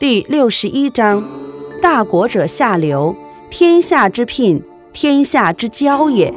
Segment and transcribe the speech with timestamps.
[0.00, 1.24] 第六十一章：
[1.82, 3.16] 大国者下流，
[3.50, 4.62] 天下之聘，
[4.92, 6.32] 天下之交也。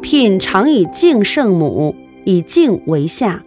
[0.00, 1.94] 聘常以敬圣母，
[2.24, 3.42] 以敬为下。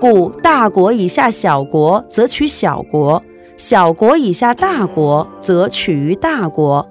[0.00, 3.22] 故大国以下小国，则取小国；
[3.56, 6.88] 小国以下大国，则取于大国。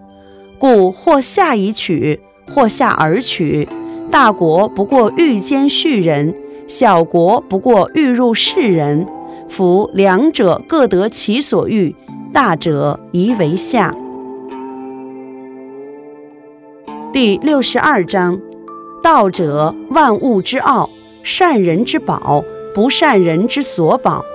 [0.58, 3.68] 故或下以取，或下而取。
[4.10, 6.34] 大国不过欲兼畜人，
[6.66, 9.06] 小国不过欲入士人。
[9.50, 11.96] 夫两者各得其所欲。
[12.34, 13.96] 大者宜为下。
[17.14, 18.38] 第六十二章：
[19.02, 20.90] 道者，万物之奥，
[21.24, 24.26] 善人之宝，不善人之所宝。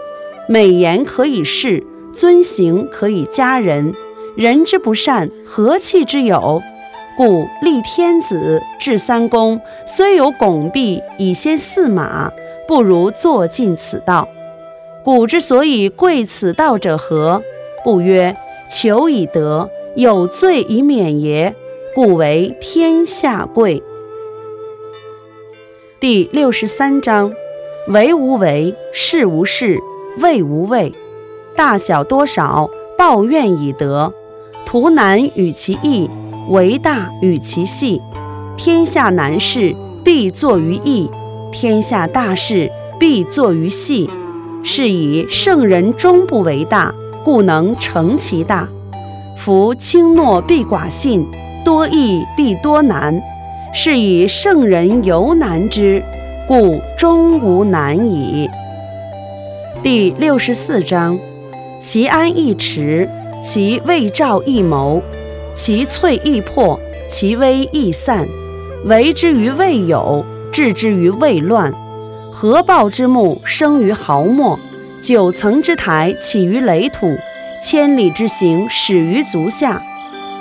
[0.48, 3.92] 美言可以世，尊行可以加人。
[4.34, 6.62] 人之不善，何气之有？
[7.18, 12.32] 故立天子，制三公，虽有拱璧以先驷马，
[12.66, 14.26] 不如坐尽此道。
[15.02, 17.42] 古之所以贵此道者何？
[17.82, 18.36] 不曰
[18.68, 21.54] 求以得，有罪以免也，
[21.94, 23.82] 故为天下贵。
[25.98, 27.32] 第六十三章：
[27.88, 29.78] 为无为，事无事，
[30.18, 30.92] 畏无畏。
[31.56, 34.12] 大小多少，抱怨以得。
[34.66, 36.08] 图难与其易，
[36.50, 38.02] 为大与其细。
[38.58, 41.10] 天下难事，必作于易；
[41.50, 44.10] 天下大事，必作于细。
[44.62, 46.94] 是以圣人终不为大。
[47.22, 48.66] 故能成其大。
[49.36, 51.26] 夫轻诺必寡信，
[51.62, 53.20] 多易必多难。
[53.74, 56.02] 是以圣人犹难之，
[56.48, 58.48] 故终无难矣。
[59.82, 61.18] 第六十四章：
[61.78, 63.06] 其安易持，
[63.42, 65.02] 其未兆易谋，
[65.54, 68.26] 其脆易破，其微易散。
[68.86, 71.70] 为之于未有，治之于未乱。
[72.32, 74.58] 合抱之木，生于毫末。
[75.00, 77.18] 九层之台起于垒土，
[77.62, 79.82] 千里之行始于足下。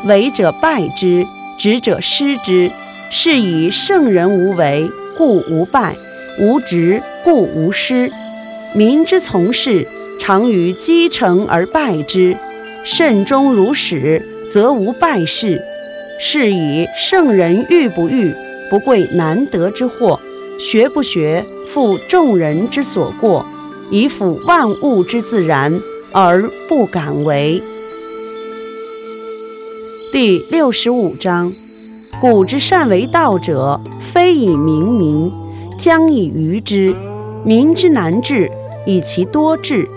[0.05, 1.25] 为者败之，
[1.57, 2.71] 执者失之。
[3.11, 5.93] 是以圣人无为，故无败；
[6.39, 8.11] 无执，故无失。
[8.75, 9.87] 民之从事，
[10.19, 12.37] 常于积成而败之。
[12.83, 15.61] 慎终如始，则无败事。
[16.19, 18.35] 是以圣人欲不欲，
[18.69, 20.19] 不贵难得之货；
[20.59, 23.45] 学不学，负众人之所过。
[23.89, 25.81] 以辅万物之自然，
[26.11, 27.63] 而不敢为。
[30.11, 31.53] 第六十五章：
[32.19, 35.31] 古之善为道者，非以明民，
[35.77, 36.93] 将以愚之。
[37.45, 38.51] 民之难治，
[38.85, 39.87] 以其多治。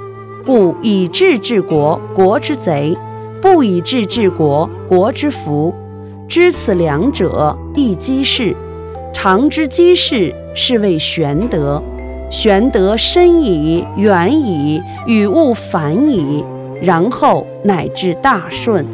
[0.47, 2.97] 故以智治国，国之贼；
[3.43, 5.75] 不以智治国，国之福。
[6.29, 8.57] 知此两者，亦稽事。
[9.13, 11.83] 常知稽事，是谓玄德。
[12.31, 16.43] 玄德深矣，远矣，与物反矣，
[16.81, 18.87] 然后乃至大顺。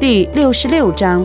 [0.00, 1.24] 第六十六章：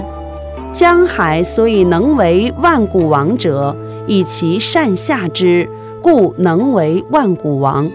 [0.71, 5.67] 江海所以能为万古王者，以其善下之，
[6.03, 7.89] 故能为万古王。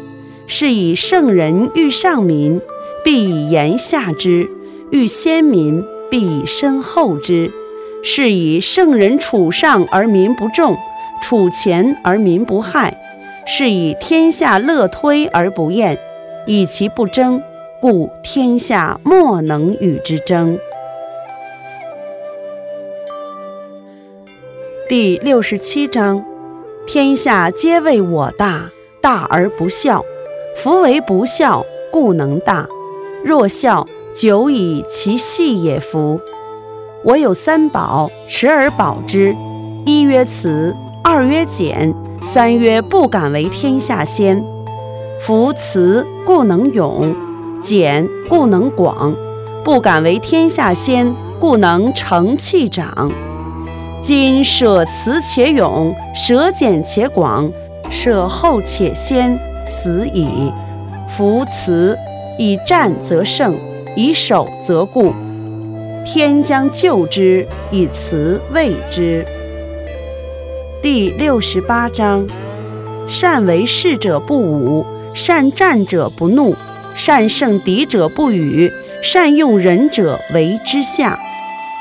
[0.48, 2.60] 是以圣人欲上民，
[3.04, 4.48] 必以言下之；
[4.90, 7.52] 欲先民，必以身后之。
[8.02, 10.76] 是以圣人处上而民不重。
[11.22, 13.00] 处前而民不害，
[13.46, 15.96] 是以天下乐推而不厌，
[16.46, 17.40] 以其不争，
[17.80, 20.58] 故天下莫能与之争。
[24.88, 26.24] 第六十七章：
[26.88, 28.70] 天下皆谓我大，
[29.00, 30.04] 大而不孝。
[30.56, 32.66] 夫为不孝，故能大；
[33.24, 35.78] 若孝，久以其细也。
[35.78, 36.20] 夫
[37.04, 39.34] 我有三宝，持而保之。
[39.84, 40.74] 一曰慈。
[41.04, 41.92] 二曰俭，
[42.22, 44.40] 三曰不敢为天下先。
[45.20, 47.12] 夫慈故能勇，
[47.60, 49.12] 俭故能广，
[49.64, 53.10] 不敢为天下先，故能成器长。
[54.00, 57.50] 今舍慈且勇，舍俭且广，
[57.90, 60.52] 舍后且先，死矣。
[61.08, 61.98] 夫慈
[62.38, 63.56] 以战则胜，
[63.96, 65.12] 以守则固。
[66.04, 69.24] 天将救之，以慈卫之。
[70.82, 72.26] 第六十八章：
[73.08, 74.84] 善为士者不武，
[75.14, 76.56] 善战者不怒，
[76.96, 81.18] 善胜敌者不语，善用人者为之下。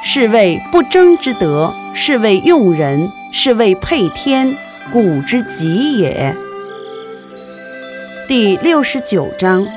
[0.04, 4.56] 是谓不争之德，是谓用人，是谓配天，
[4.94, 6.36] 古之极也。
[8.28, 9.68] 第六十九章：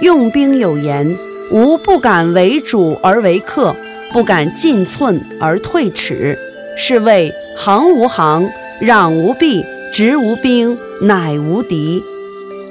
[0.00, 1.16] 用兵有言：
[1.50, 3.74] 吾不敢为主而为客，
[4.12, 6.38] 不敢进寸而退尺。
[6.76, 7.32] 是谓。
[7.58, 8.50] 行无行，
[8.82, 12.02] 攘无弊，执无兵，乃无敌。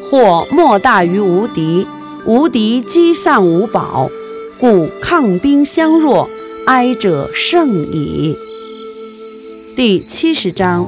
[0.03, 1.87] 或莫大于无敌，
[2.23, 4.07] 无敌积丧无宝，
[4.59, 6.29] 故抗兵相若，
[6.67, 8.37] 哀者胜矣。
[9.75, 10.87] 第七十章：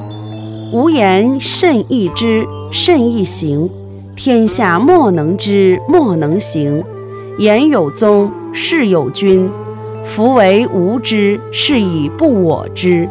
[0.72, 3.68] 无言甚易知，甚易行。
[4.16, 6.83] 天下莫能知，莫能行。
[7.38, 9.48] 言有宗，事有君。
[10.04, 13.07] 夫为无知，是以不我知。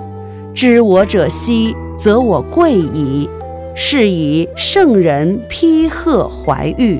[0.52, 3.28] 知我者希，则我贵矣。
[3.76, 6.98] 是以圣人批贺怀玉。